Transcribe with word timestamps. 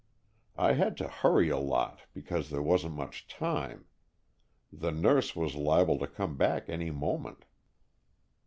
I 0.57 0.73
had 0.73 0.97
to 0.97 1.07
hurry 1.07 1.49
a 1.49 1.59
lot 1.59 1.99
because 2.11 2.49
there 2.49 2.63
wasn't 2.63 2.95
much 2.95 3.27
time. 3.27 3.85
The 4.73 4.91
nurse 4.91 5.35
was 5.35 5.53
liable 5.53 5.99
to 5.99 6.07
come 6.07 6.37
back 6.37 6.67
any 6.67 6.89
moment." 6.89 7.45